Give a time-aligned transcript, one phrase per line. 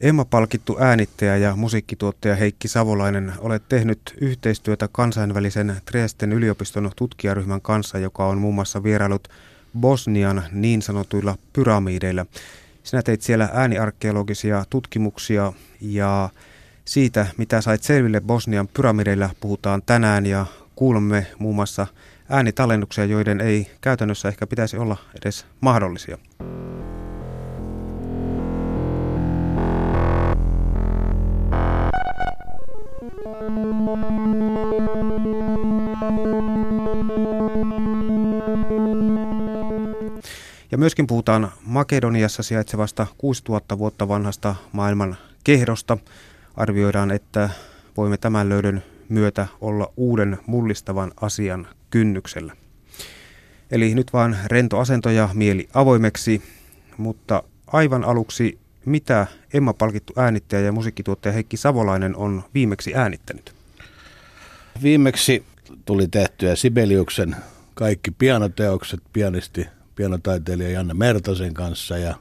[0.00, 8.26] Emma-palkittu äänittäjä ja musiikkituottaja Heikki Savolainen, olet tehnyt yhteistyötä kansainvälisen Dresden yliopiston tutkijaryhmän kanssa, joka
[8.26, 9.28] on muun muassa vierailut
[9.80, 12.26] Bosnian niin sanotuilla pyramideilla.
[12.82, 16.28] Sinä teit siellä ääniarkeologisia tutkimuksia ja
[16.84, 21.86] siitä, mitä sait selville Bosnian pyramideilla, puhutaan tänään ja kuulemme muun muassa
[22.28, 26.18] äänitallennuksia, joiden ei käytännössä ehkä pitäisi olla edes mahdollisia.
[40.74, 45.98] Ja myöskin puhutaan Makedoniassa sijaitsevasta 6000 vuotta vanhasta maailman kehdosta.
[46.56, 47.50] Arvioidaan, että
[47.96, 52.56] voimme tämän löydön myötä olla uuden mullistavan asian kynnyksellä.
[53.70, 56.42] Eli nyt vaan rento asento ja mieli avoimeksi,
[56.96, 63.54] mutta aivan aluksi, mitä Emma-palkittu äänittäjä ja musiikkituottaja Heikki Savolainen on viimeksi äänittänyt?
[64.82, 65.44] Viimeksi
[65.84, 67.36] tuli tehtyä Sibeliuksen
[67.74, 72.14] kaikki pianoteokset pianisti, pianotaiteilija Janne Mertosen kanssa ja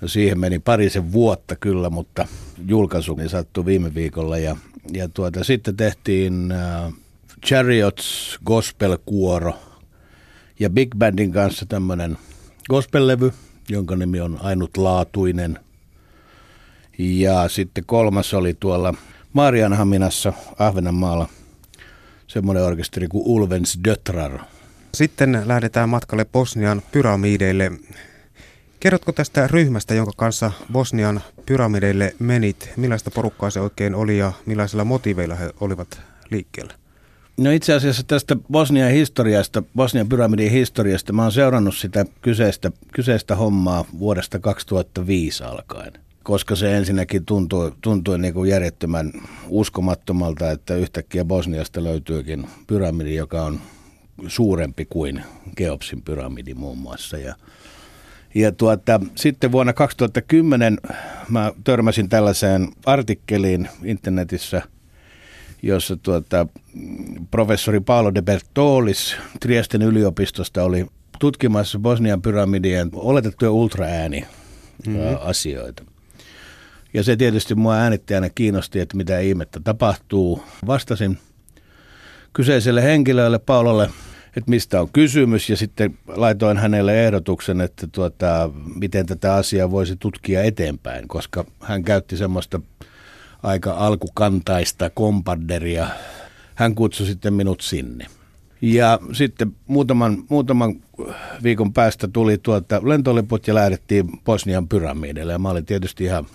[0.00, 2.26] no siihen meni parisen vuotta kyllä, mutta
[2.66, 4.56] julkaisu niin sattui viime viikolla ja,
[4.92, 6.92] ja tuota, sitten tehtiin äh,
[7.46, 9.54] Chariots gospel-kuoro
[10.60, 12.18] ja Big Bandin kanssa tämmöinen
[12.70, 13.32] gospel-levy,
[13.68, 15.58] jonka nimi on Ainutlaatuinen.
[16.98, 18.94] Ja sitten kolmas oli tuolla
[19.32, 21.28] Marianhaminassa Ahvenanmaalla
[22.26, 24.38] semmoinen orkesteri kuin Ulvens Dötrar.
[24.94, 27.72] Sitten lähdetään matkalle Bosnian pyramideille.
[28.80, 32.70] Kerrotko tästä ryhmästä, jonka kanssa Bosnian pyramideille menit?
[32.76, 36.74] Millaista porukkaa se oikein oli ja millaisilla motiveilla he olivat liikkeellä?
[37.36, 43.36] No itse asiassa tästä Bosnian historiasta, Bosnian pyramidin historiasta, mä oon seurannut sitä kyseistä, kyseistä
[43.36, 45.92] hommaa vuodesta 2005 alkaen.
[46.22, 49.12] Koska se ensinnäkin tuntui, tuntui niin kuin järjettömän
[49.48, 53.60] uskomattomalta, että yhtäkkiä Bosniasta löytyykin pyramidi, joka on
[54.28, 55.24] suurempi kuin
[55.56, 57.18] Keopsin pyramidi muun muassa.
[57.18, 57.34] Ja,
[58.34, 60.78] ja tuota, sitten vuonna 2010
[61.28, 64.62] mä törmäsin tällaiseen artikkeliin internetissä–
[65.62, 66.46] jossa tuota,
[67.30, 70.86] professori Paolo de Bertolis Triesten yliopistosta oli
[71.18, 74.26] tutkimassa Bosnian pyramidien oletettuja ultraääni
[74.86, 75.18] mm-hmm.
[75.20, 75.84] asioita.
[76.94, 80.42] Ja se tietysti mua äänittäjänä kiinnosti, että mitä ihmettä tapahtuu.
[80.66, 81.18] Vastasin
[82.32, 83.90] kyseiselle henkilölle, Paololle,
[84.36, 89.96] että mistä on kysymys ja sitten laitoin hänelle ehdotuksen, että tuota, miten tätä asiaa voisi
[89.96, 92.60] tutkia eteenpäin, koska hän käytti semmoista
[93.42, 95.86] aika alkukantaista kompadderia.
[96.54, 98.06] Hän kutsui sitten minut sinne.
[98.62, 100.74] Ja sitten muutaman, muutaman
[101.42, 105.32] viikon päästä tuli tuota lentoliput ja lähdettiin Bosnian pyramideille.
[105.32, 106.26] Ja mä olin tietysti ihan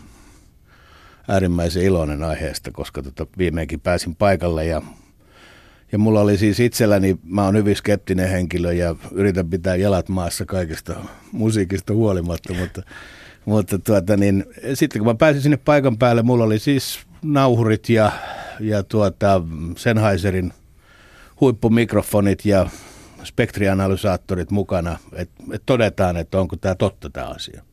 [1.28, 4.82] äärimmäisen iloinen aiheesta, koska tota viimeinkin pääsin paikalle ja
[5.92, 10.46] ja mulla oli siis itselläni, mä oon hyvin skeptinen henkilö ja yritän pitää jalat maassa
[10.46, 10.96] kaikesta
[11.32, 12.82] musiikista huolimatta, mutta
[13.46, 18.12] mutta tuota, niin, sitten kun mä pääsin sinne paikan päälle, mulla oli siis nauhurit ja,
[18.60, 19.42] ja tuota,
[19.78, 20.54] Sennheiserin
[21.42, 22.70] huippumikrofonit ja
[23.24, 27.64] spektrianalysaattorit mukana, että et todetaan, että onko tämä totta tämä asia.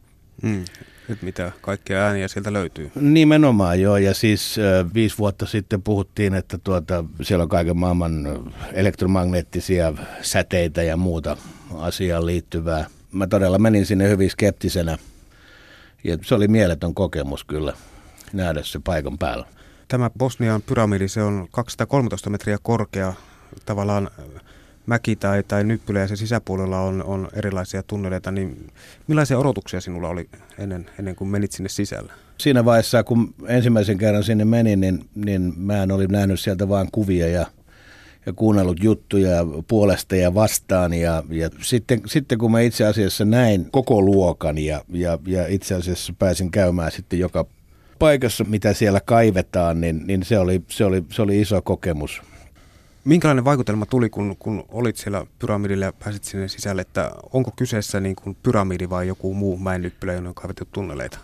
[0.43, 0.65] Hmm.
[1.09, 2.91] Nyt mitä kaikkea ääniä sieltä löytyy?
[2.95, 8.45] Nimenomaan joo, ja siis äh, viisi vuotta sitten puhuttiin, että tuota, siellä on kaiken maailman
[8.73, 9.93] elektromagneettisia
[10.23, 11.37] säteitä ja muuta
[11.79, 12.87] asiaan liittyvää.
[13.13, 14.99] Mä todella menin sinne hyvin skeptisenä–
[16.05, 17.73] ja se oli mieletön kokemus kyllä
[18.33, 19.47] nähdä se paikan päällä.
[19.89, 23.13] Tämä Bosnian pyramidi, se on 213 metriä korkea.
[23.67, 24.11] Tavallaan
[24.87, 28.67] mäki tai, tai nyppylä ja sen sisäpuolella on, on erilaisia tunneleita, niin
[29.09, 30.29] millaisia odotuksia sinulla oli
[30.59, 32.13] ennen, ennen kuin menit sinne sisällä?
[32.39, 37.29] Siinä vaiheessa, kun ensimmäisen kerran sinne menin, niin, niin mä olin nähnyt sieltä vain kuvia
[37.29, 37.47] ja
[38.27, 40.95] ja kuunnellut juttuja puolesta ja vastaan.
[40.95, 45.75] Ja, ja sitten, sitten kun mä itse asiassa näin koko luokan ja, ja, ja itse
[45.75, 47.47] asiassa pääsin käymään sitten joka
[47.99, 52.23] paikassa, mitä siellä kaivetaan, niin, niin se, oli, se, oli, se oli iso kokemus.
[53.05, 58.01] Minkälainen vaikutelma tuli, kun, kun olit siellä pyramidilla ja pääsit sinne sisälle, että onko kyseessä
[58.01, 61.19] niin kuin pyramidi vai joku muu mäennyppylä, jonne on kaivettu tunneleita?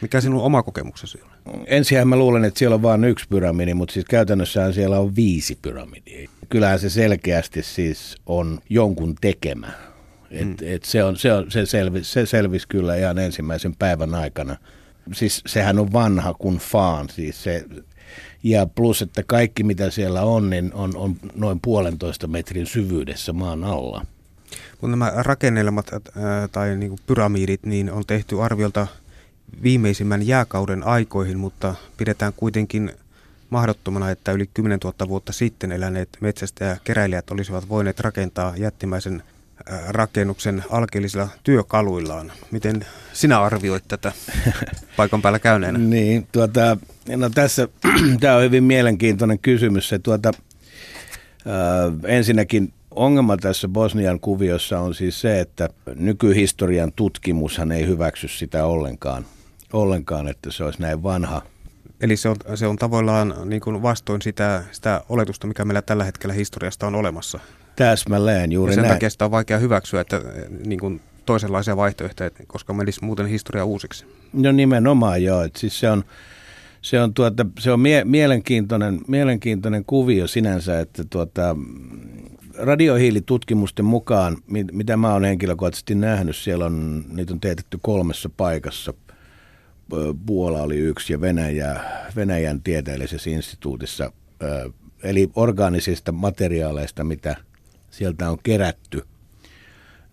[0.00, 1.64] Mikä sinun oma kokemuksesi on?
[1.66, 5.58] Ensin mä luulen, että siellä on vain yksi pyramidi, mutta siis käytännössä siellä on viisi
[5.62, 6.30] pyramidia.
[6.48, 9.72] Kyllähän se selkeästi siis on jonkun tekemä.
[10.30, 10.56] Et, hmm.
[10.62, 14.56] et se, on, se, on, se, selvisi, se selvisi kyllä ihan ensimmäisen päivän aikana.
[15.12, 17.08] Siis sehän on vanha kuin faan.
[17.08, 17.64] Siis se,
[18.42, 23.64] ja plus, että kaikki mitä siellä on, niin on, on noin puolentoista metrin syvyydessä maan
[23.64, 24.06] alla.
[24.78, 28.86] Kun nämä rakennelmat ää, tai niin pyramidit niin on tehty arviolta
[29.62, 32.92] viimeisimmän jääkauden aikoihin, mutta pidetään kuitenkin
[33.50, 39.22] mahdottomana, että yli 10 000 vuotta sitten eläneet metsästä ja keräilijät olisivat voineet rakentaa jättimäisen
[39.88, 42.32] rakennuksen alkeellisilla työkaluillaan.
[42.50, 44.12] Miten sinä arvioit tätä
[44.96, 45.78] paikan päällä käyneenä?
[45.96, 46.76] niin, tuota,
[47.08, 47.68] no tässä
[48.20, 49.88] tämä on hyvin mielenkiintoinen kysymys.
[49.88, 50.32] Se, tuota,
[51.46, 58.64] ää, ensinnäkin ongelma tässä Bosnian kuviossa on siis se, että nykyhistorian tutkimushan ei hyväksy sitä
[58.64, 59.26] ollenkaan,
[59.72, 61.42] ollenkaan että se olisi näin vanha.
[62.00, 66.04] Eli se on, se on tavallaan niin kuin vastoin sitä, sitä oletusta, mikä meillä tällä
[66.04, 67.40] hetkellä historiasta on olemassa.
[67.76, 68.94] Täsmälleen, juuri ja sen näin.
[68.94, 70.20] takia sitä on vaikea hyväksyä, että
[70.66, 74.06] niin kuin toisenlaisia vaihtoehtoja, koska menisi muuten historia uusiksi.
[74.32, 76.04] No nimenomaan joo, että siis se on,
[76.82, 81.56] se on, tuota, se on mie- mielenkiintoinen, mielenkiintoinen kuvio sinänsä, että tuota,
[82.58, 88.94] radiohiilitutkimusten mukaan, mit, mitä mä oon henkilökohtaisesti nähnyt, siellä on, niitä on teetetty kolmessa paikassa.
[90.26, 91.80] Puola oli yksi ja Venäjä,
[92.16, 94.12] Venäjän tieteellisessä instituutissa,
[95.02, 97.36] eli orgaanisista materiaaleista, mitä
[97.90, 99.02] sieltä on kerätty,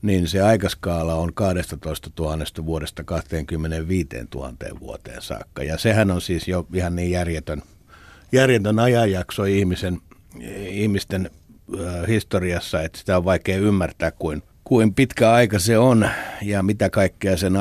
[0.01, 5.63] niin se aikaskaala on 12 000 vuodesta 25 000 vuoteen saakka.
[5.63, 7.61] Ja sehän on siis jo ihan niin järjetön,
[8.31, 10.01] järjetön ajanjakso ihmisen,
[10.69, 11.29] ihmisten
[12.07, 16.09] historiassa, että sitä on vaikea ymmärtää, kuin, kuin pitkä aika se on
[16.41, 17.53] ja mitä kaikkea sen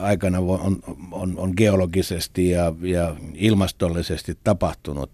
[0.00, 0.78] aikana on,
[1.10, 5.10] on, on geologisesti ja, ja ilmastollisesti tapahtunut.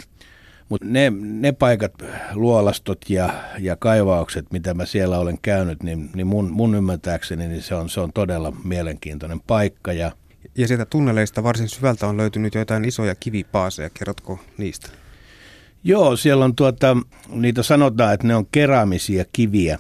[0.69, 1.93] Mutta ne, ne paikat,
[2.32, 7.62] luolastot ja, ja kaivaukset, mitä mä siellä olen käynyt, niin, niin mun, mun ymmärtääkseni niin
[7.62, 9.93] se, on, se on todella mielenkiintoinen paikka.
[9.93, 10.12] Ja,
[10.56, 13.91] ja sieltä tunneleista varsin syvältä on löytynyt jotain isoja kivipaaseja.
[13.91, 14.88] Kerrotko niistä?
[15.85, 16.97] Joo, siellä on tuota,
[17.29, 19.79] niitä sanotaan, että ne on keraamisia kiviä.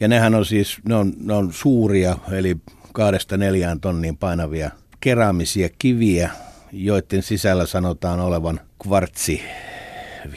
[0.00, 2.56] Ja nehän on siis, ne on, ne on suuria, eli
[2.92, 6.30] kahdesta neljään tonniin painavia keraamisia kiviä,
[6.72, 9.42] joiden sisällä sanotaan olevan kvartsi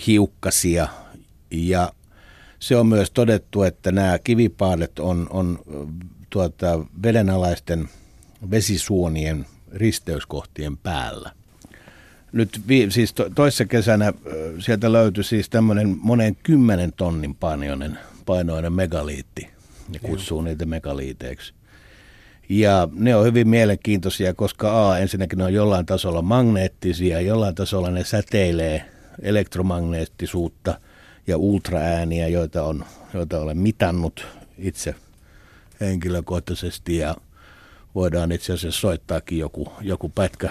[0.07, 0.87] hiukkasia.
[1.51, 1.93] Ja
[2.59, 5.59] se on myös todettu, että nämä kivipaadet on, on
[6.29, 7.89] tuota, vedenalaisten
[8.51, 11.31] vesisuonien risteyskohtien päällä
[12.35, 14.13] nyt vi, siis to, toissa kesänä
[14.59, 19.49] sieltä löytyi siis tämmöinen monen kymmenen tonnin painoinen, painoinen megaliitti.
[19.89, 21.53] Ne kutsuu niitä megaliiteiksi.
[22.49, 27.91] Ja ne on hyvin mielenkiintoisia, koska A, ensinnäkin ne on jollain tasolla magneettisia, jollain tasolla
[27.91, 28.85] ne säteilee
[29.21, 30.79] elektromagneettisuutta
[31.27, 34.27] ja ultraääniä, joita, on, joita olen mitannut
[34.57, 34.95] itse
[35.81, 37.15] henkilökohtaisesti ja
[37.95, 40.49] voidaan itse asiassa soittaakin joku, joku pätkä.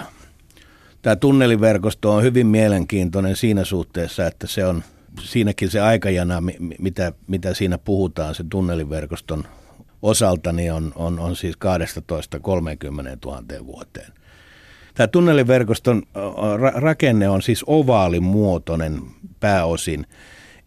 [1.01, 4.83] Tämä tunneliverkosto on hyvin mielenkiintoinen siinä suhteessa, että se on
[5.21, 6.43] siinäkin se aikajana,
[6.79, 9.43] mitä, mitä siinä puhutaan, se tunneliverkoston
[10.01, 11.57] osalta, niin on, on, on siis 12-30
[13.25, 14.11] 000 vuoteen.
[14.93, 16.03] Tämä tunneliverkoston
[16.75, 19.01] rakenne on siis ovaalimuotoinen
[19.39, 20.07] pääosin,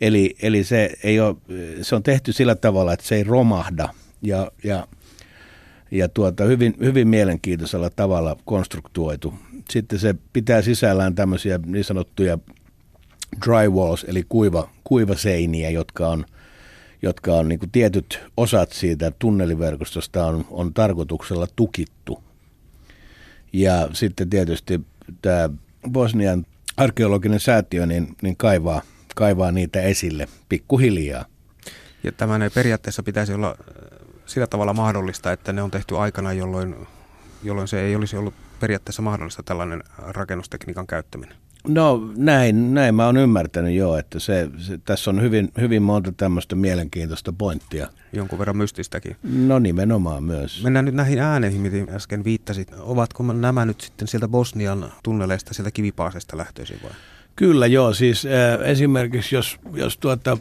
[0.00, 1.36] eli, eli se, ei ole,
[1.82, 3.88] se on tehty sillä tavalla, että se ei romahda.
[4.22, 4.86] Ja, ja,
[5.90, 9.34] ja tuota, hyvin, hyvin mielenkiintoisella tavalla konstruktoitu.
[9.70, 12.38] Sitten se pitää sisällään tämmöisiä niin sanottuja
[13.46, 16.24] dry walls, eli kuiva, kuivaseiniä, jotka on,
[17.02, 22.22] jotka on niin tietyt osat siitä tunneliverkostosta on, on tarkoituksella tukittu.
[23.52, 24.80] Ja sitten tietysti
[25.22, 25.50] tämä
[25.90, 28.82] Bosnian arkeologinen säätiö niin, niin kaivaa,
[29.14, 31.24] kaivaa niitä esille pikkuhiljaa.
[32.04, 33.56] Ja tämän periaatteessa pitäisi olla
[34.26, 36.76] sillä tavalla mahdollista, että ne on tehty aikana, jolloin,
[37.42, 41.36] jolloin se ei olisi ollut periaatteessa mahdollista tällainen rakennustekniikan käyttäminen?
[41.68, 46.12] No näin, näin mä oon ymmärtänyt jo, että se, se, tässä on hyvin, hyvin monta
[46.12, 47.88] tämmöistä mielenkiintoista pointtia.
[48.12, 49.16] Jonkun verran mystistäkin.
[49.22, 50.62] No nimenomaan myös.
[50.62, 52.68] Mennään nyt näihin ääneihin, mitä äsken viittasit.
[52.78, 56.90] Ovatko nämä nyt sitten sieltä Bosnian tunneleista, sieltä kivipaasesta lähtöisin vai?
[57.36, 60.38] Kyllä joo, siis äh, esimerkiksi jos, jos tuota,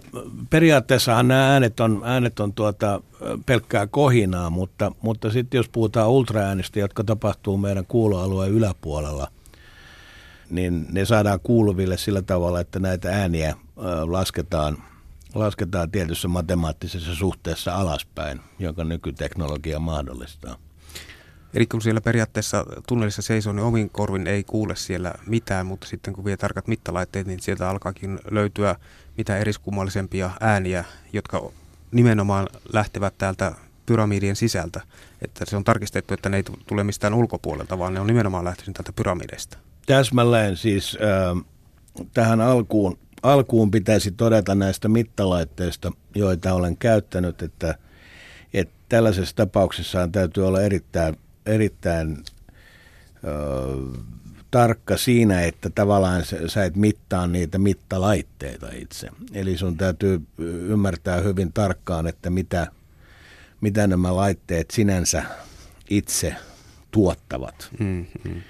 [0.50, 3.02] periaatteessahan nämä äänet on, äänet on tuota,
[3.46, 9.28] pelkkää kohinaa, mutta, mutta sitten jos puhutaan ultraäänistä, jotka tapahtuu meidän kuuloalueen yläpuolella,
[10.50, 13.56] niin ne saadaan kuuluville sillä tavalla, että näitä ääniä
[14.08, 14.78] lasketaan,
[15.36, 20.58] lasketaan tietyssä matemaattisessa suhteessa alaspäin, jonka nykyteknologia mahdollistaa.
[21.54, 26.14] Eli kun siellä periaatteessa tunnelissa seisoo, niin omin korvin ei kuule siellä mitään, mutta sitten
[26.14, 28.76] kun vie tarkat mittalaitteet, niin sieltä alkaakin löytyä
[29.18, 31.52] mitä eriskummallisempia ääniä, jotka
[31.92, 33.52] nimenomaan lähtevät täältä
[33.86, 34.82] pyramidien sisältä.
[35.22, 38.74] Että se on tarkistettu, että ne ei tule mistään ulkopuolelta, vaan ne on nimenomaan lähtöisin
[38.74, 39.58] täältä pyramideista.
[39.88, 41.44] Täsmälleen siis äh,
[42.14, 47.78] tähän alkuun, alkuun pitäisi todeta näistä mittalaitteista, joita olen käyttänyt, että,
[48.54, 51.18] että tällaisessa tapauksessa täytyy olla erittäin
[51.48, 52.24] erittäin
[54.52, 59.10] tarkka siinä, että tavallaan sä et mittaa niitä mittalaitteita itse.
[59.34, 60.22] Eli sun täytyy
[60.68, 62.68] ymmärtää hyvin tarkkaan, että mitä,
[63.62, 65.24] mitä nämä laitteet sinänsä
[65.90, 66.36] itse
[66.92, 67.70] tuottavat.
[67.80, 68.42] Mm-hmm.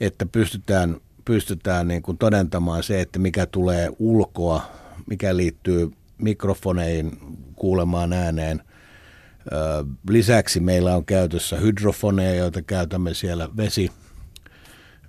[0.00, 4.62] Että pystytään, pystytään niin kuin todentamaan se, että mikä tulee ulkoa,
[5.06, 7.18] mikä liittyy mikrofoneihin
[7.56, 8.62] kuulemaan ääneen.
[10.10, 13.90] Lisäksi meillä on käytössä hydrofoneja, joita käytämme siellä vesi,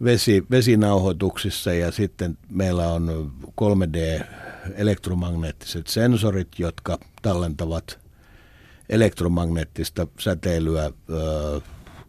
[0.04, 3.32] vesi, vesinauhoituksissa ja sitten meillä on
[3.62, 8.00] 3D-elektromagneettiset sensorit, jotka tallentavat
[8.90, 10.92] elektromagneettista säteilyä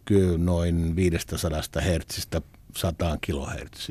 [0.05, 2.27] kyllä noin 500 Hz
[2.77, 3.89] 100 kHz.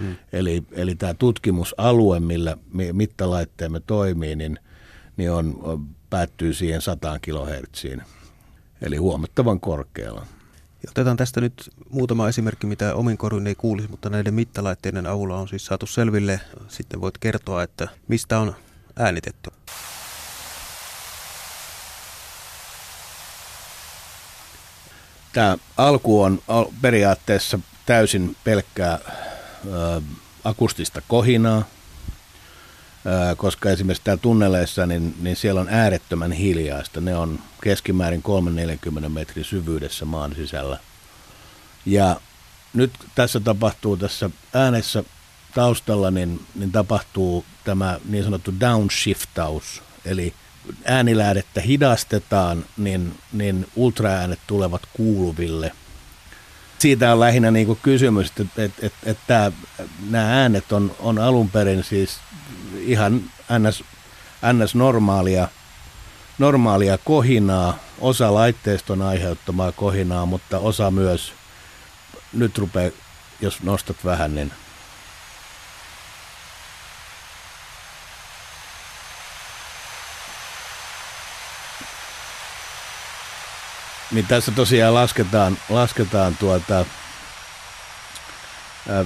[0.00, 0.16] Hmm.
[0.32, 2.56] Eli, eli tämä tutkimusalue, millä
[2.92, 4.58] mittalaitteemme toimii, niin,
[5.16, 5.58] niin on,
[6.10, 7.84] päättyy siihen 100 kHz,
[8.82, 10.26] eli huomattavan korkealla.
[10.88, 15.48] Otetaan tästä nyt muutama esimerkki, mitä omin korvin ei kuulisi, mutta näiden mittalaitteiden avulla on
[15.48, 16.40] siis saatu selville.
[16.68, 18.56] Sitten voit kertoa, että mistä on
[18.96, 19.50] äänitetty.
[25.32, 26.42] Tämä alku on
[26.82, 27.58] periaatteessa
[27.90, 28.98] täysin pelkkää
[29.66, 30.00] ö,
[30.44, 31.64] akustista kohinaa,
[33.06, 37.00] ö, koska esimerkiksi täällä tunneleissa, niin, niin siellä on äärettömän hiljaista.
[37.00, 40.78] Ne on keskimäärin 340 metrin syvyydessä maan sisällä.
[41.86, 42.20] Ja
[42.74, 45.04] nyt tässä tapahtuu tässä äänessä
[45.54, 50.34] taustalla, niin, niin tapahtuu tämä niin sanottu downshiftaus, eli
[50.84, 55.72] äänilähdettä hidastetaan, niin, niin ultraäänet tulevat kuuluville.
[56.80, 59.52] Siitä on lähinnä niin kuin kysymys, että, että, että, että
[60.10, 62.18] nämä äänet on, on alun perin siis
[62.78, 63.20] ihan
[63.58, 63.84] ns,
[64.52, 65.48] ns normaalia,
[66.38, 71.32] normaalia kohinaa, osa laitteiston aiheuttamaa kohinaa, mutta osa myös,
[72.32, 72.90] nyt rupeaa,
[73.40, 74.52] jos nostat vähän, niin
[84.10, 86.84] Niin tässä tosiaan lasketaan, lasketaan tuota,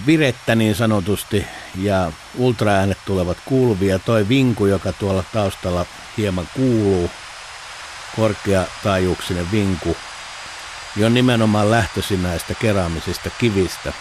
[0.07, 1.47] virettä niin sanotusti
[1.79, 3.99] ja ultraäänet tulevat kuuluvia.
[3.99, 7.11] Toi vinku, joka tuolla taustalla hieman kuuluu,
[8.17, 9.97] korkeataajuuksinen vinku,
[10.97, 13.93] niin on nimenomaan lähtöisin näistä keraamisista kivistä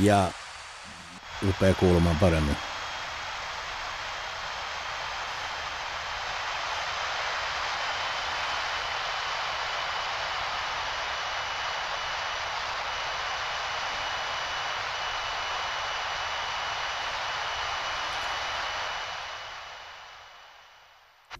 [0.00, 0.30] ja
[1.42, 2.56] rupeaa kuulumaan paremmin.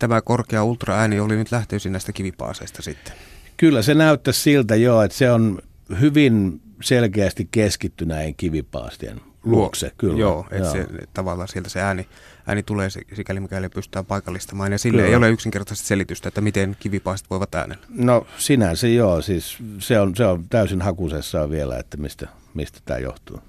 [0.01, 3.15] Tämä korkea ultraääni oli nyt lähtöisin näistä kivipaaseista sitten.
[3.57, 5.59] Kyllä se näyttää siltä joo, että se on
[6.01, 9.93] hyvin selkeästi keskitty näihin kivipaastien luokse.
[9.99, 10.19] Kyllä.
[10.19, 12.09] Joo, että se, tavallaan sieltä se ääni,
[12.47, 14.73] ääni tulee sikäli mikäli pystytään paikallistamaan.
[14.73, 15.09] Ja sille kyllä.
[15.11, 17.87] ei ole yksinkertaisesti selitystä, että miten kivipaastit voivat äänellä.
[17.89, 22.99] No sinänsä joo, siis se on, se on täysin hakusessa vielä, että mistä, mistä tämä
[22.99, 23.41] johtuu.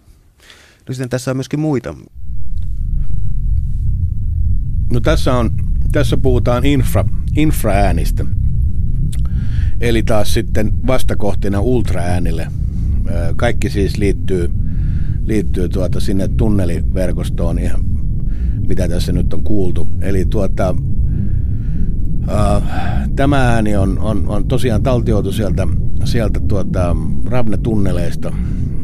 [0.88, 1.96] No sitten tässä on myöskin muita.
[4.92, 7.06] No tässä on tässä puhutaan infra,
[7.36, 8.26] infraäänistä.
[9.82, 12.48] Eli taas sitten vastakohtina ultraäänille.
[13.36, 14.52] Kaikki siis liittyy,
[15.26, 17.80] liittyy tuota sinne tunneliverkostoon, ja
[18.68, 19.88] mitä tässä nyt on kuultu.
[20.02, 20.76] Eli tuota,
[22.22, 22.64] Uh,
[23.16, 25.68] tämä ääni on, on, on tosiaan taltioitu sieltä,
[26.04, 26.96] sieltä tuota,
[27.26, 28.34] Ravne-tunneleista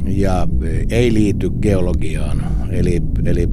[0.05, 0.47] ja
[0.89, 2.43] ei liity geologiaan.
[2.69, 3.49] Eli, eli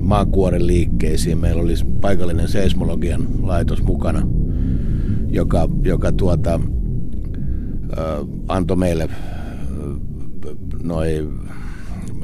[0.00, 1.38] maankuoren liikkeisiin.
[1.38, 4.26] Meillä oli paikallinen seismologian laitos mukana,
[5.28, 6.60] joka, joka tuota,
[7.98, 9.08] ö, antoi meille
[10.82, 11.28] noin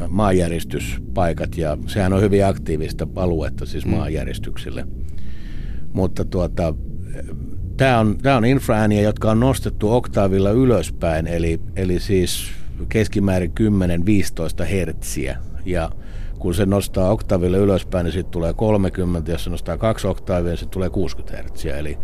[0.09, 3.91] maanjäristyspaikat ja sehän on hyvin aktiivista aluetta siis mm.
[3.91, 4.87] maanjäristyksille.
[5.93, 6.75] Mutta tuota,
[7.77, 12.49] tämä on, tää on infraääniä, jotka on nostettu oktaavilla ylöspäin, eli, eli siis
[12.89, 13.53] keskimäärin
[14.63, 15.39] 10-15 hertsiä.
[15.65, 15.91] Ja
[16.39, 20.59] kun se nostaa oktaaville ylöspäin, niin sitten tulee 30, jos se nostaa kaksi oktaavia, niin
[20.59, 21.65] sitten tulee 60 Hz.
[21.67, 21.99] Eli,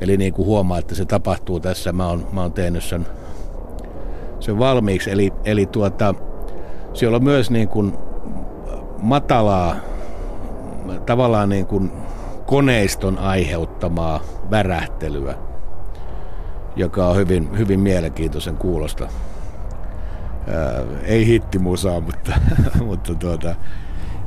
[0.00, 3.06] eli niin kuin huomaa, että se tapahtuu tässä, mä oon, mä oon tehnyt sen,
[4.40, 5.10] sen valmiiksi.
[5.10, 6.14] Eli, eli tuota,
[6.94, 7.92] siellä on myös niin kuin
[9.02, 9.76] matalaa,
[11.06, 11.92] tavallaan niin kuin
[12.46, 15.34] koneiston aiheuttamaa värähtelyä,
[16.76, 19.08] joka on hyvin, hyvin mielenkiintoisen kuulosta.
[20.48, 22.32] Ää, ei hittimusaa, mutta,
[22.86, 23.54] mutta tuota,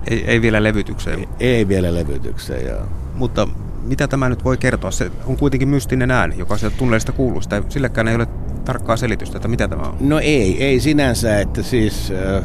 [0.09, 1.19] ei, ei vielä levytykseen.
[1.19, 2.81] Ei, ei vielä levytykseen, joo.
[3.15, 3.47] Mutta
[3.83, 4.91] mitä tämä nyt voi kertoa?
[4.91, 7.41] Se on kuitenkin mystinen ääni, joka sieltä tunnelista kuuluu.
[7.41, 8.27] Sitä, sillekään ei ole
[8.65, 9.95] tarkkaa selitystä, että mitä tämä on?
[9.99, 12.43] No ei, ei sinänsä, että siis äh,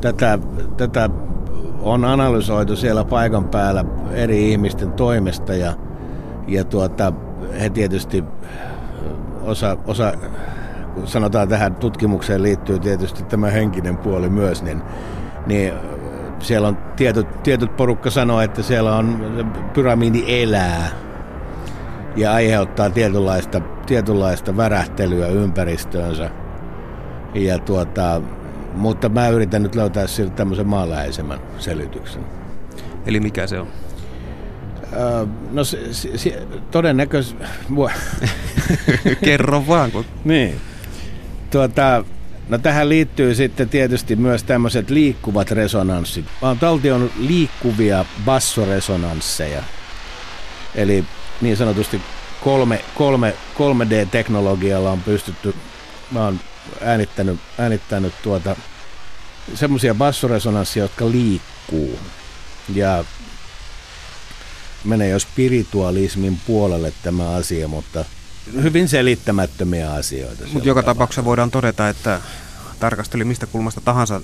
[0.00, 0.38] tätä,
[0.76, 1.10] tätä
[1.80, 5.74] on analysoitu siellä paikan päällä eri ihmisten toimesta ja,
[6.46, 7.12] ja tuota,
[7.60, 8.24] he tietysti
[9.42, 10.12] osa, osa,
[11.04, 14.82] sanotaan tähän tutkimukseen liittyy tietysti tämä henkinen puoli myös, niin,
[15.46, 15.72] niin
[16.38, 19.34] siellä on tietyt, tietyt porukka sanoo, että siellä on
[19.74, 20.88] pyramidi elää
[22.16, 26.30] ja aiheuttaa tietynlaista, tietynlaista värähtelyä ympäristöönsä.
[27.34, 28.22] Ja tuota,
[28.74, 32.24] mutta mä yritän nyt löytää sille tämmöisen maanläheisemmän selityksen.
[33.06, 33.68] Eli mikä se on?
[34.92, 37.44] Öö, no se, se, se todennäköisesti...
[39.24, 39.92] Kerro vaan.
[39.92, 40.04] Kun...
[40.24, 40.60] niin.
[41.50, 42.04] Tuota,
[42.48, 46.24] no tähän liittyy sitten tietysti myös tämmöiset liikkuvat resonanssit.
[46.42, 49.62] Mä oon taltion liikkuvia bassoresonansseja.
[50.74, 51.04] Eli
[51.40, 52.00] niin sanotusti
[52.44, 55.54] kolme, kolme, 3D-teknologialla on pystytty,
[56.10, 56.40] mä oon
[56.80, 58.56] äänittänyt, äänittänyt tuota,
[59.54, 61.98] semmoisia bassoresonansseja, jotka liikkuu.
[62.74, 63.04] Ja
[64.84, 68.04] menee jo spiritualismin puolelle tämä asia, mutta
[68.62, 70.44] hyvin selittämättömiä asioita.
[70.52, 72.20] Mutta joka tapauksessa voidaan todeta, että
[72.80, 74.20] tarkasteli mistä kulmasta tahansa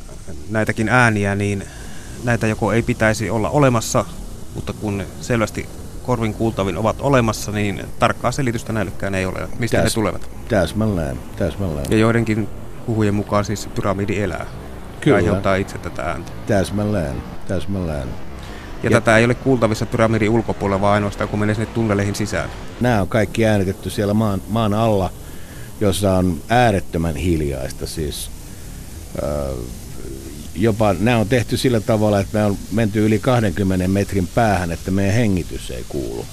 [0.50, 1.64] näitäkin ääniä, niin
[2.24, 4.04] näitä joko ei pitäisi olla olemassa,
[4.54, 5.68] mutta kun selvästi
[6.02, 10.30] korvin kuultavin ovat olemassa, niin tarkkaa selitystä näillekään ei ole, mistä Täs, ne tulevat.
[10.48, 11.86] Täsmälleen, täsmälleen.
[11.90, 12.48] Ja joidenkin
[12.86, 14.46] puhujen mukaan siis pyramidi elää
[15.00, 15.18] Kyllä.
[15.18, 16.32] ja aiheuttaa itse tätä ääntä.
[16.46, 18.08] Täsmälleen, täsmälleen.
[18.84, 22.50] Ja, ja tätä ei ole kuultavissa pyramidin ulkopuolella, vaan ainoastaan kun menee sinne tunneleihin sisään.
[22.80, 25.10] Nämä on kaikki äänitetty siellä maan, maan alla,
[25.80, 27.86] jossa on äärettömän hiljaista.
[27.86, 28.30] Siis,
[29.22, 29.58] äh,
[30.54, 34.90] jopa nämä on tehty sillä tavalla, että me on menty yli 20 metrin päähän, että
[34.90, 36.26] meidän hengitys ei kuulu.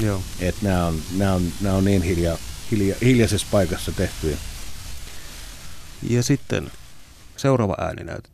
[0.00, 0.20] Joo.
[0.40, 2.38] Että nämä on, nämä on, nämä on niin hilja,
[2.70, 4.36] hilja, hiljaisessa paikassa tehtyjä.
[6.02, 6.70] Ja sitten
[7.36, 8.28] seuraava ääninäytö.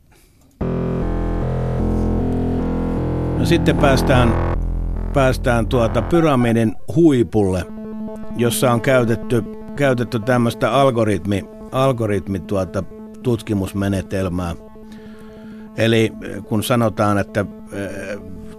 [3.45, 4.33] Sitten päästään,
[5.13, 7.65] päästään tuota pyramidin huipulle,
[8.37, 9.43] jossa on käytetty,
[9.75, 12.83] käytetty tämmöistä algoritmi, algoritmi tuota
[13.23, 14.55] tutkimusmenetelmää.
[15.77, 17.45] Eli kun sanotaan, että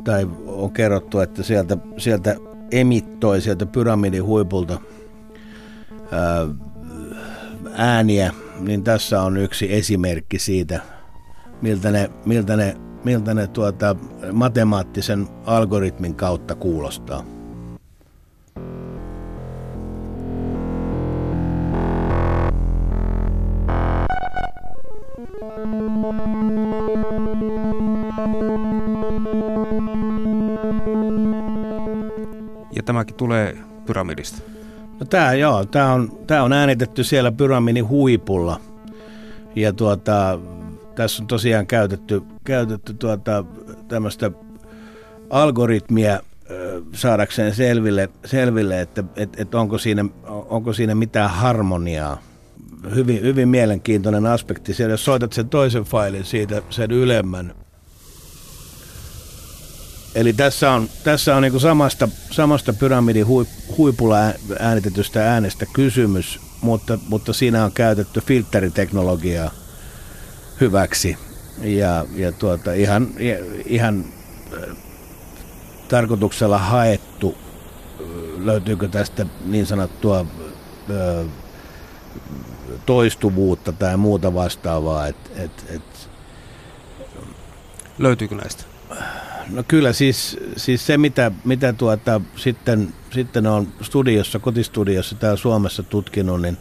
[0.04, 2.36] tai on kerrottu, että sieltä, sieltä
[2.72, 4.80] emittoi sieltä pyramidin huipulta
[7.74, 10.80] ääniä, niin tässä on yksi esimerkki siitä,
[11.62, 13.96] miltä ne, miltä ne miltä ne tuota,
[14.32, 17.24] matemaattisen algoritmin kautta kuulostaa.
[32.72, 34.42] Ja tämäkin tulee pyramidista.
[35.00, 38.60] No tämä joo, tämä on, tämä on äänitetty siellä pyramidin huipulla.
[39.56, 40.38] Ja tuota,
[40.94, 43.44] tässä on tosiaan käytetty, käytetty tuota,
[43.88, 44.30] tämmöistä
[45.30, 46.20] algoritmia
[46.92, 52.22] saadakseen selville, selville että et, et onko, siinä, onko siinä mitään harmoniaa.
[52.94, 54.74] Hyvin, hyvin mielenkiintoinen aspekti.
[54.74, 57.54] Siellä jos soitat sen toisen failin siitä, sen ylemmän.
[60.14, 63.26] Eli tässä on, tässä on niin samasta, samasta pyramidin
[63.78, 64.16] huipulla
[64.58, 69.50] äänitetystä äänestä kysymys, mutta, mutta siinä on käytetty filteriteknologiaa–
[70.60, 71.16] hyväksi.
[71.62, 73.08] Ja, ja tuota, ihan,
[73.66, 74.04] ihan
[74.52, 74.76] äh,
[75.88, 80.26] tarkoituksella haettu, äh, löytyykö tästä niin sanottua
[80.90, 81.26] äh,
[82.86, 85.06] toistuvuutta tai muuta vastaavaa.
[85.06, 86.10] Et, et, et,
[87.98, 88.64] Löytyykö näistä?
[89.50, 95.82] No kyllä siis, siis se, mitä, mitä tuota, sitten, sitten on studiossa, kotistudiossa täällä Suomessa
[95.82, 96.58] tutkinut, niin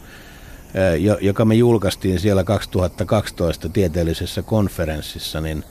[1.20, 5.64] joka me julkaistiin siellä 2012 tieteellisessä konferenssissa, niin,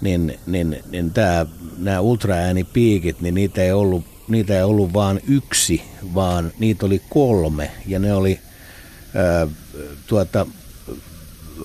[0.00, 1.46] niin, niin, niin tämä,
[1.78, 5.82] nämä ultraäänipiikit, niin niitä ei ollut niitä ei ollut vain yksi,
[6.14, 8.40] vaan niitä oli kolme ja ne oli
[9.14, 9.46] ää,
[10.06, 10.46] tuota,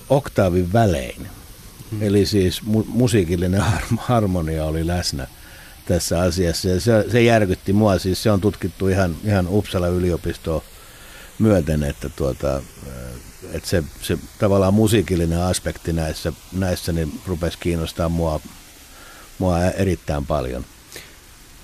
[0.08, 1.26] oktaavin välein.
[1.90, 2.02] Hmm.
[2.02, 3.62] Eli siis mu- musiikillinen
[3.98, 5.26] harmonia oli läsnä
[5.86, 7.98] tässä asiassa ja se, se järkytti mua.
[7.98, 10.62] Siis se on tutkittu ihan, ihan Uppsala yliopistoon
[11.40, 12.62] myöten, että, tuota,
[13.52, 18.40] että se, se tavallaan musiikillinen aspekti näissä, näissä niin rupesi kiinnostaa mua,
[19.38, 20.64] mua erittäin paljon.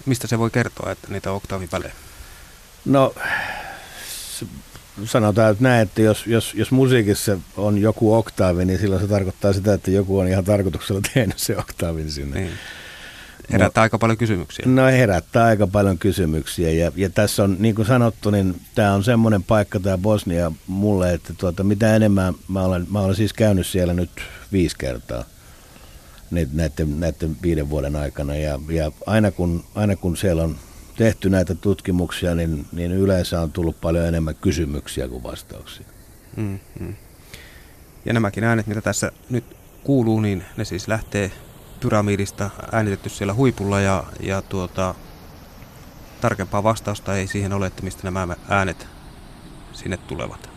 [0.07, 1.95] Mistä se voi kertoa, että niitä oktaavivälejä?
[2.85, 3.15] No,
[5.05, 9.53] sanotaan että näin, että jos, jos, jos musiikissa on joku oktaavi, niin silloin se tarkoittaa
[9.53, 12.41] sitä, että joku on ihan tarkoituksella tehnyt se oktaavin sinne.
[12.41, 12.53] Niin.
[13.53, 14.65] Herättää aika paljon kysymyksiä.
[14.69, 19.05] No herättää aika paljon kysymyksiä ja, ja tässä on niin kuin sanottu, niin tämä on
[19.05, 23.67] semmoinen paikka tämä Bosnia mulle, että tuota, mitä enemmän mä olen, mä olen siis käynyt
[23.67, 24.11] siellä nyt
[24.53, 25.25] viisi kertaa
[26.31, 30.57] näiden, näiden viiden vuoden aikana ja, ja aina, kun, aina kun siellä on
[30.97, 35.87] tehty näitä tutkimuksia, niin, niin yleensä on tullut paljon enemmän kysymyksiä kuin vastauksia.
[36.37, 36.95] Mm-hmm.
[38.05, 39.45] Ja nämäkin äänet, mitä tässä nyt
[39.85, 41.31] kuuluu, niin ne siis lähtee
[41.81, 44.95] pyramidista äänitetty siellä huipulla ja, ja tuota,
[46.21, 48.87] tarkempaa vastausta ei siihen ole, että mistä nämä äänet
[49.73, 50.51] sinne tulevat.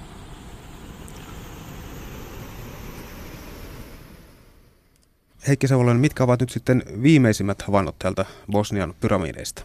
[5.47, 9.63] Heikki Savolainen, mitkä ovat nyt sitten viimeisimmät havainnot täältä Bosnian pyramideista?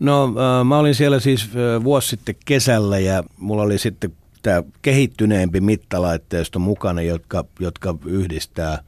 [0.00, 1.50] No mä olin siellä siis
[1.84, 4.12] vuosi sitten kesällä ja mulla oli sitten
[4.42, 8.82] tämä kehittyneempi mittalaitteisto mukana, jotka, jotka yhdistää,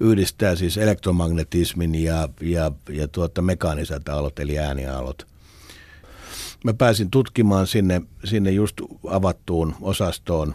[0.00, 5.26] yhdistää siis elektromagnetismin ja, ja, ja tuota mekaaniset aallot eli ääniaallot.
[6.64, 8.76] Mä pääsin tutkimaan sinne, sinne just
[9.10, 10.54] avattuun osastoon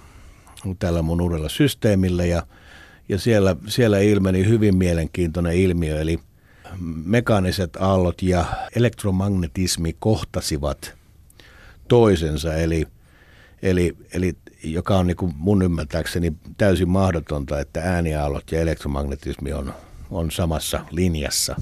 [0.79, 2.47] tällä mun uudella systeemillä ja,
[3.09, 6.19] ja siellä, siellä ilmeni hyvin mielenkiintoinen ilmiö, eli
[7.05, 10.93] mekaaniset aallot ja elektromagnetismi kohtasivat
[11.87, 12.87] toisensa, eli–
[13.61, 19.73] Eli, eli joka on niin kuin mun ymmärtääkseni täysin mahdotonta, että ääniaallot ja elektromagnetismi on,
[20.11, 21.55] on samassa linjassa.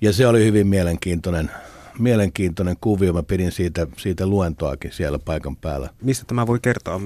[0.00, 1.50] Ja se oli hyvin mielenkiintoinen,
[1.98, 3.12] mielenkiintoinen kuvio.
[3.12, 5.88] Mä pidin siitä, siitä luentoakin siellä paikan päällä.
[6.02, 7.00] Mistä tämä voi kertoa?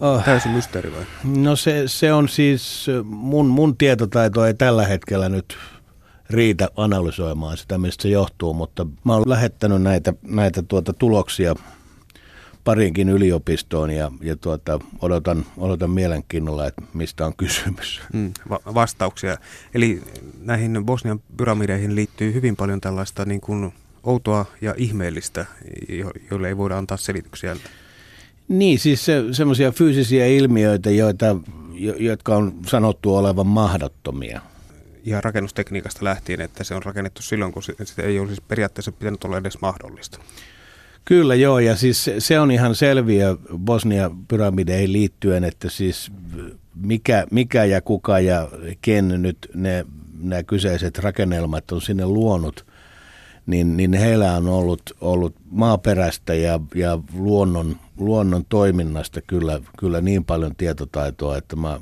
[0.00, 0.24] Oh.
[0.24, 1.04] Täysin mysteeri vai?
[1.24, 5.56] No se, se on siis, mun, mun tietotaito ei tällä hetkellä nyt
[6.30, 11.54] riitä analysoimaan sitä, mistä se johtuu, mutta mä oon lähettänyt näitä, näitä tuota tuloksia–
[12.64, 18.00] parinkin yliopistoon ja, ja tuota, odotan, odotan mielenkiinnolla, että mistä on kysymys.
[18.12, 19.36] Mm, va- vastauksia.
[19.74, 20.02] Eli
[20.40, 25.46] näihin Bosnian pyramideihin liittyy hyvin paljon tällaista niin kuin outoa ja ihmeellistä,
[25.88, 27.56] jo- joille ei voida antaa selityksiä.
[28.48, 31.36] Niin, siis se, semmoisia fyysisiä ilmiöitä, joita,
[31.72, 34.40] jo, jotka on sanottu olevan mahdottomia.
[35.04, 39.24] Ihan rakennustekniikasta lähtien, että se on rakennettu silloin, kun se, se ei olisi periaatteessa pitänyt
[39.24, 40.18] olla edes mahdollista.
[41.04, 46.12] Kyllä joo, ja siis se on ihan selviä Bosnia-pyramideihin liittyen, että siis
[46.74, 48.48] mikä, mikä ja kuka ja
[48.82, 49.86] ken nyt ne,
[50.22, 52.66] nämä kyseiset rakennelmat on sinne luonut,
[53.46, 60.24] niin, niin heillä on ollut, ollut maaperästä ja, ja luonnon, luonnon toiminnasta kyllä, kyllä niin
[60.24, 61.80] paljon tietotaitoa, että mä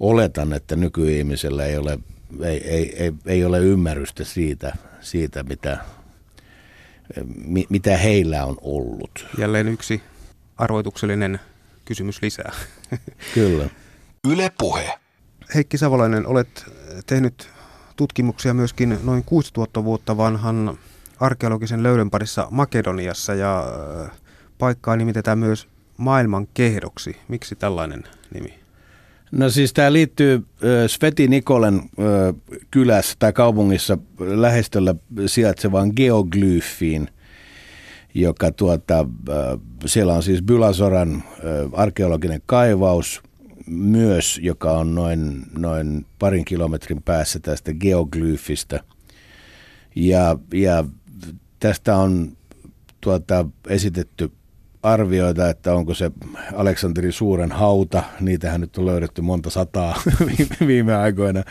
[0.00, 1.98] oletan, että nykyihmisellä ei ole,
[2.42, 5.78] ei, ei, ei, ei ole ymmärrystä siitä, siitä mitä,
[7.68, 9.26] mitä heillä on ollut.
[9.38, 10.02] Jälleen yksi
[10.56, 11.40] arvoituksellinen
[11.84, 12.52] kysymys lisää.
[13.34, 13.68] Kyllä.
[14.28, 14.98] Yle Puhe.
[15.54, 16.64] Heikki Savolainen, olet
[17.06, 17.48] tehnyt
[17.96, 20.78] tutkimuksia myöskin noin 6000 vuotta vanhan
[21.20, 23.64] arkeologisen löydön parissa Makedoniassa ja
[24.04, 24.10] äh,
[24.58, 27.16] paikkaa nimitetään myös maailman kehdoksi.
[27.28, 28.61] Miksi tällainen nimi?
[29.32, 30.46] No siis tämä liittyy
[30.86, 31.82] Sveti Nikolen
[32.70, 34.94] kylässä tai kaupungissa lähestöllä
[35.26, 37.08] sijaitsevaan geoglyfiin,
[38.14, 39.06] joka tuota,
[39.86, 41.22] siellä on siis Bylasoran
[41.72, 43.22] arkeologinen kaivaus
[43.66, 48.80] myös, joka on noin, noin parin kilometrin päässä tästä geoglyfistä.
[49.96, 50.84] Ja, ja
[51.60, 52.36] tästä on
[53.00, 54.30] tuota, esitetty
[54.82, 56.10] arvioita, että onko se
[56.54, 60.02] Aleksanteri Suuren hauta, niitähän nyt on löydetty monta sataa
[60.66, 61.42] viime aikoina,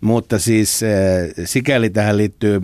[0.00, 2.62] mutta siis eh, sikäli tähän liittyy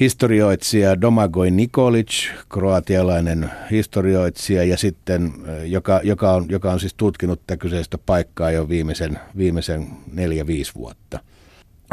[0.00, 7.40] historioitsija Domagoj Nikolic, kroatialainen historioitsija, ja sitten, eh, joka, joka, on, joka on siis tutkinut
[7.46, 11.20] tätä kyseistä paikkaa jo viimeisen, viimeisen neljä-viisi vuotta.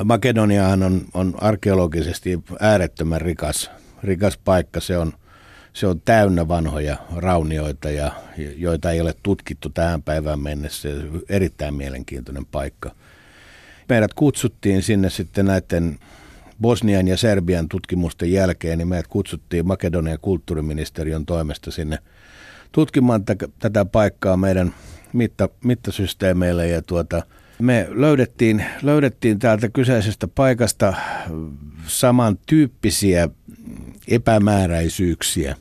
[0.05, 3.71] Makedoniahan on, on arkeologisesti äärettömän rikas,
[4.03, 4.79] rikas paikka.
[4.79, 5.13] Se on
[5.73, 8.11] se on täynnä vanhoja raunioita, ja,
[8.57, 10.89] joita ei ole tutkittu tähän päivään mennessä.
[11.29, 12.91] Erittäin mielenkiintoinen paikka.
[13.89, 15.99] Meidät kutsuttiin sinne sitten näiden
[16.61, 21.99] Bosnian ja Serbian tutkimusten jälkeen, niin meidät kutsuttiin Makedonian kulttuuriministeriön toimesta sinne
[22.71, 24.73] tutkimaan t- tätä paikkaa meidän
[25.13, 27.23] mitta, mittasysteemeille ja tuota,
[27.59, 30.93] me löydettiin, löydettiin täältä kyseisestä paikasta
[31.87, 33.29] samantyyppisiä
[34.07, 35.55] epämääräisyyksiä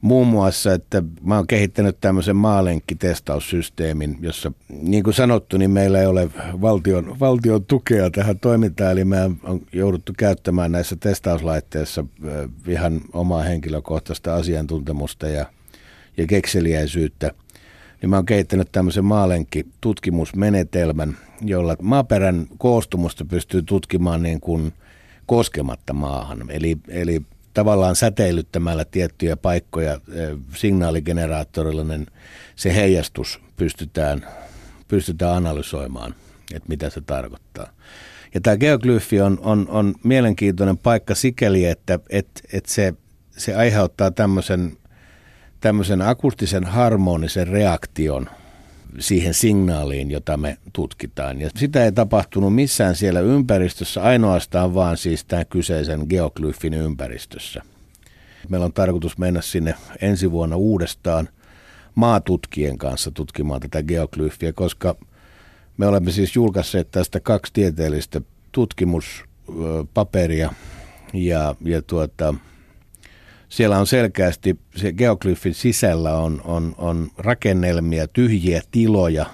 [0.00, 6.06] Muun muassa, että mä oon kehittänyt tämmöisen maalenkkitestaussysteemin, jossa niin kuin sanottu, niin meillä ei
[6.06, 6.30] ole
[6.60, 12.04] valtion, valtion tukea tähän toimintaan, eli me on jouduttu käyttämään näissä testauslaitteissa
[12.68, 15.46] ihan omaa henkilökohtaista asiantuntemusta ja,
[16.16, 17.32] ja kekseliäisyyttä
[18.02, 24.72] niin mä oon kehittänyt tämmöisen maalenki-tutkimusmenetelmän, jolla maaperän koostumusta pystyy tutkimaan niin kuin
[25.26, 26.44] koskematta maahan.
[26.48, 27.22] Eli, eli
[27.56, 32.06] tavallaan säteilyttämällä tiettyjä paikkoja eh, signaaligeneraattorilla, niin
[32.56, 34.26] se heijastus pystytään,
[34.88, 36.14] pystytään analysoimaan,
[36.54, 37.70] että mitä se tarkoittaa.
[38.34, 42.94] Ja tämä geoglyfi on, on, on mielenkiintoinen paikka sikäli, että et, et se,
[43.30, 44.76] se aiheuttaa tämmöisen,
[45.60, 48.28] tämmöisen akustisen harmonisen reaktion
[48.98, 51.40] siihen signaaliin, jota me tutkitaan.
[51.40, 57.62] Ja sitä ei tapahtunut missään siellä ympäristössä, ainoastaan vaan siis tämän kyseisen geoglyfin ympäristössä.
[58.48, 61.28] Meillä on tarkoitus mennä sinne ensi vuonna uudestaan
[61.94, 64.94] maatutkien kanssa tutkimaan tätä geoglyfiä, koska–
[65.76, 68.20] me olemme siis julkaisseet tästä kaksi tieteellistä
[68.52, 70.50] tutkimuspaperia
[71.12, 72.34] ja, ja tuota,
[73.48, 79.26] siellä on selkeästi, se geoglyfin sisällä on, on, on rakennelmia, tyhjiä tiloja.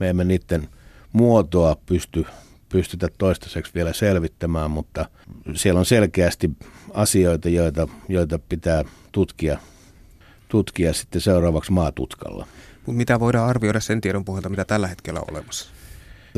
[0.00, 0.68] Me emme niiden
[1.12, 2.26] muotoa pysty,
[2.68, 5.08] pystytä toistaiseksi vielä selvittämään, mutta
[5.54, 6.50] siellä on selkeästi
[6.94, 9.58] asioita, joita, joita pitää tutkia,
[10.48, 12.46] tutkia sitten seuraavaksi maatutkalla.
[12.86, 15.70] Mitä voidaan arvioida sen tiedon pohjalta, mitä tällä hetkellä on olemassa?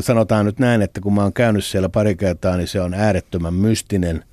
[0.00, 3.54] sanotaan nyt näin, että kun mä oon käynyt siellä pari kertaa, niin se on äärettömän
[3.54, 4.24] mystinen,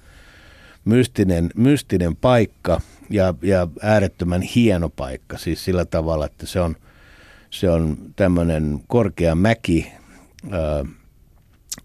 [0.85, 5.37] mystinen, mystinen paikka ja, ja äärettömän hieno paikka.
[5.37, 6.75] Siis sillä tavalla, että se on,
[7.49, 9.91] se on tämmöinen korkea mäki
[10.51, 10.85] ää,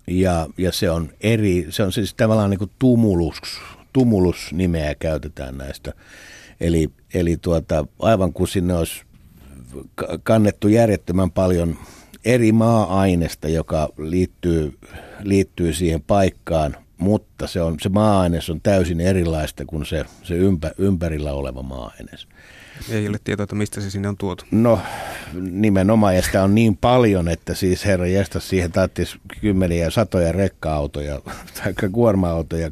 [0.06, 3.40] ja, ja se on eri, se on siis tavallaan niin kuin tumulus,
[3.92, 5.92] tumulus-nimeä käytetään näistä.
[6.60, 9.02] Eli, eli tuota, aivan kuin sinne olisi
[10.22, 11.78] kannettu järjettömän paljon
[12.24, 14.78] eri maa-ainesta, joka liittyy,
[15.22, 20.70] liittyy siihen paikkaan, mutta se, on, se maa-aines on täysin erilaista kuin se, se ympä,
[20.78, 22.28] ympärillä oleva maa-aines.
[22.90, 24.44] Ei ole tietoa, että mistä se sinne on tuotu.
[24.50, 24.80] No
[25.40, 30.32] nimenomaan, ja sitä on niin paljon, että siis herra jästä siihen tarvitsisi kymmeniä ja satoja
[30.32, 31.20] rekka-autoja
[31.58, 32.70] tai kuorma-autoja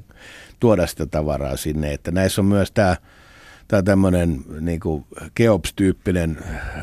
[0.60, 1.92] tuoda sitä tavaraa sinne.
[1.92, 2.96] Että näissä on myös tämä
[3.68, 4.80] tämä tämmöinen niin
[5.34, 6.38] Keops-tyyppinen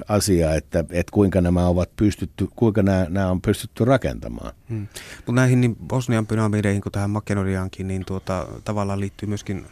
[0.08, 4.54] asia, että, että kuinka nämä ovat pystytty, kuinka nämä, nämä on pystytty rakentamaan.
[4.70, 4.88] Hmm.
[5.16, 9.66] Mutta näihin niin Bosnian pyramideihin kuin tähän Makedoniaankin, niin tuota, tavallaan liittyy myöskin,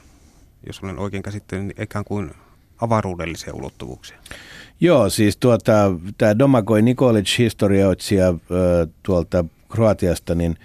[0.67, 2.31] jos olen oikein käsittänyt, niin ikään kuin
[2.81, 4.17] avaruudellisia ulottuvuuksia.
[4.79, 5.73] Joo, siis tuota,
[6.17, 8.33] tämä Domagoj Nikolic, historioitsija
[9.03, 10.57] tuolta Kroatiasta, niin,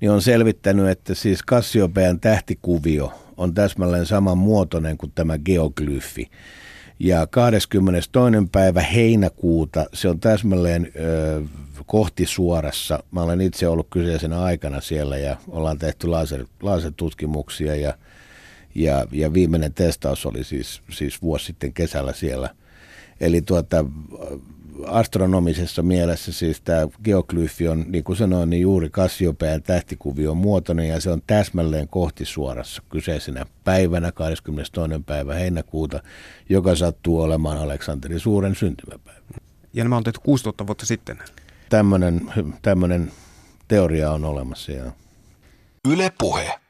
[0.00, 6.30] niin on selvittänyt, että siis Kassiopean tähtikuvio on täsmälleen saman muotoinen kuin tämä geoglyfi.
[6.98, 8.48] Ja 22.
[8.52, 11.42] päivä heinäkuuta se on täsmälleen ö,
[11.86, 13.02] kohti suorassa.
[13.10, 17.94] Mä olen itse ollut kyseisenä aikana siellä ja ollaan tehty laser, lasertutkimuksia ja,
[18.74, 22.50] ja, ja viimeinen testaus oli siis, siis vuosi sitten kesällä siellä.
[23.20, 23.84] Eli tuota,
[24.86, 31.00] astronomisessa mielessä siis tämä geoglyfi on, niin kuin sanoin, niin juuri Kassiopään tähtikuvion muotoinen ja
[31.00, 35.02] se on täsmälleen kohti suorassa kyseisenä päivänä, 22.
[35.06, 36.02] päivä heinäkuuta,
[36.48, 39.20] joka sattuu olemaan Aleksanterin suuren syntymäpäivä.
[39.72, 41.18] Ja nämä on tehty 6000 vuotta sitten?
[41.68, 42.20] Tämmöinen,
[42.62, 43.12] tämmöinen
[43.68, 44.72] teoria on olemassa.
[44.72, 44.92] Ja.
[45.88, 46.60] Yle Puhe.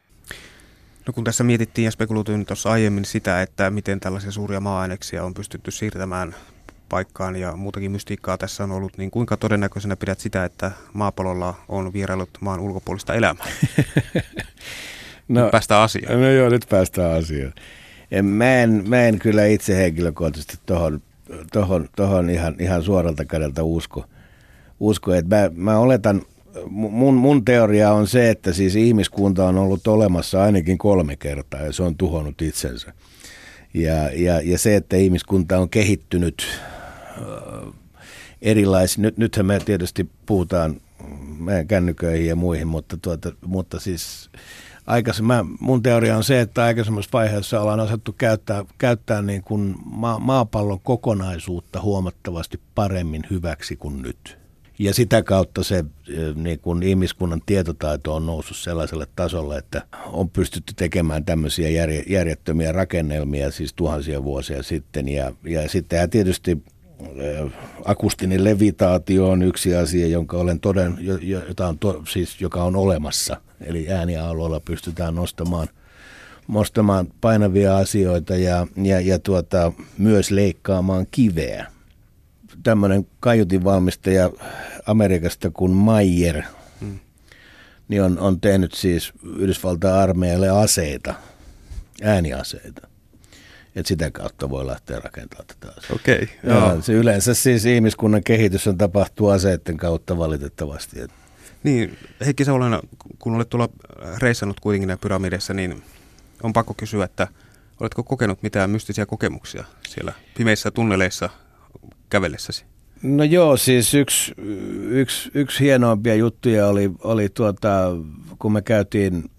[1.06, 5.34] No kun tässä mietittiin ja spekuloitiin tuossa aiemmin sitä, että miten tällaisia suuria maa-aineksia on
[5.34, 6.34] pystytty siirtämään
[6.90, 11.92] paikkaan ja muutakin mystiikkaa tässä on ollut, niin kuinka todennäköisenä pidät sitä, että maapallolla on
[11.92, 13.46] vierailut maan ulkopuolista elämää?
[15.28, 16.20] no, nyt päästään asiaan.
[16.20, 17.52] No joo, nyt päästään asiaan.
[18.10, 21.02] En, mä, en, mä en kyllä itse henkilökohtaisesti tohon,
[21.52, 24.04] tohon, tohon ihan, ihan suoralta kädeltä usko.
[24.80, 26.22] usko että mä, mä oletan,
[26.70, 31.72] mun, mun teoria on se, että siis ihmiskunta on ollut olemassa ainakin kolme kertaa ja
[31.72, 32.92] se on tuhonnut itsensä.
[33.74, 36.46] Ja, ja, ja se, että ihmiskunta on kehittynyt
[38.42, 39.02] erilaisia.
[39.02, 40.80] Nyt, nythän me tietysti puhutaan
[41.38, 44.30] meidän kännyköihin ja muihin, mutta, tuota, mutta siis
[44.86, 50.18] aikaisemmin, mun teoria on se, että aikaisemmassa vaiheessa ollaan osattu käyttää, käyttää niin kuin ma-
[50.18, 54.40] maapallon kokonaisuutta huomattavasti paremmin hyväksi kuin nyt.
[54.78, 55.84] Ja sitä kautta se
[56.34, 61.68] niin kuin ihmiskunnan tietotaito on noussut sellaiselle tasolle, että on pystytty tekemään tämmöisiä
[62.06, 65.08] järjettömiä rakennelmia siis tuhansia vuosia sitten.
[65.08, 66.62] Ja, ja sitten tietysti
[67.84, 70.98] akustinen levitaatio on yksi asia, jonka olen toden,
[71.48, 73.36] jota on to, siis, joka on olemassa.
[73.60, 75.68] Eli äänialueella pystytään nostamaan,
[76.48, 81.66] nostamaan painavia asioita ja, ja, ja tuota, myös leikkaamaan kiveä.
[82.62, 84.30] Tämmöinen kaiutinvalmistaja
[84.86, 86.42] Amerikasta kuin Mayer,
[86.80, 86.98] hmm.
[87.88, 91.14] niin on, on tehnyt siis Yhdysvaltain armeijalle aseita,
[92.02, 92.88] ääniaseita.
[93.76, 95.96] Että sitä kautta voi lähteä rakentamaan tätä asiaa.
[95.96, 101.00] Okei, okay, se yleensä siis ihmiskunnan kehitys on tapahtuu aseiden kautta valitettavasti.
[101.62, 102.80] Niin, Heikki Savolainen,
[103.18, 103.68] kun olet tuolla
[104.18, 105.82] reissannut kuitenkin näissä pyramideissa, niin
[106.42, 107.28] on pakko kysyä, että
[107.80, 111.30] oletko kokenut mitään mystisiä kokemuksia siellä pimeissä tunneleissa
[112.10, 112.64] kävellessäsi?
[113.02, 114.34] No joo, siis yksi,
[114.88, 117.90] yksi, yksi hienoimpia juttuja oli, oli tuota,
[118.38, 119.30] kun me käytiin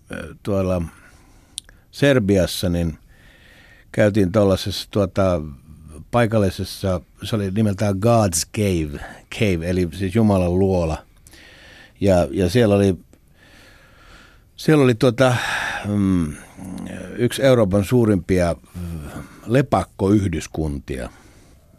[0.44, 0.82] tuolla
[1.92, 2.98] Serbiassa, niin
[3.92, 5.42] käytiin tuollaisessa tuota,
[6.12, 9.00] paikallisessa, se oli nimeltään God's Cave,
[9.40, 10.98] cave eli siis Jumalan luola.
[12.02, 12.98] Ja, ja siellä oli,
[14.56, 15.36] siellä oli tuota,
[15.88, 16.34] mm,
[17.18, 18.56] yksi Euroopan suurimpia
[19.46, 21.10] lepakkoyhdyskuntia.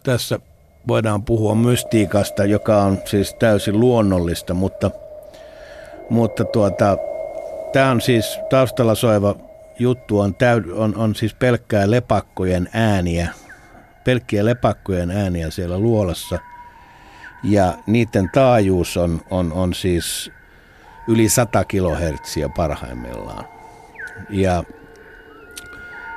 [0.03, 0.41] Tässä
[0.89, 4.91] voidaan puhua mystiikasta, joka on siis täysin luonnollista, mutta,
[6.11, 6.97] mutta tuota,
[7.73, 13.29] tämä on siis taustalla soiva juttu on, täy, on, on siis pelkkää lepakkojen ääniä,
[14.05, 16.39] pelkkiä lepakkojen ääniä siellä luolassa.
[17.45, 20.31] Ja niiden taajuus on, on, on siis
[21.09, 23.45] yli 100 kilohertsiä parhaimmillaan.
[24.31, 24.65] Ja,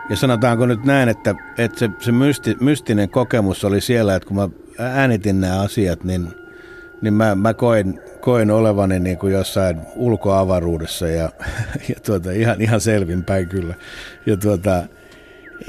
[0.09, 4.37] ja sanotaanko nyt näin, että, että se, se mysti, mystinen kokemus oli siellä, että kun
[4.37, 6.44] mä äänitin nämä asiat, niin,
[7.01, 11.29] niin mä, mä koin, koin olevani niin kuin jossain ulkoavaruudessa ja,
[11.89, 13.75] ja tuota, ihan, ihan selvinpäin kyllä.
[14.25, 14.83] Ja, tuota,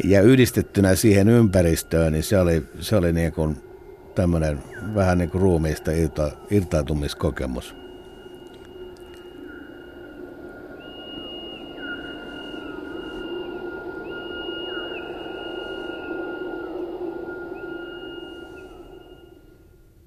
[0.04, 3.56] ja yhdistettynä siihen ympäristöön, niin se oli, se oli niin kuin
[4.14, 4.58] tämmöinen
[4.94, 7.85] vähän niin kuin ruumiista irta, irtautumiskokemus.